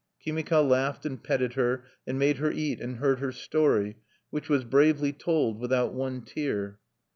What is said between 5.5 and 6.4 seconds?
without one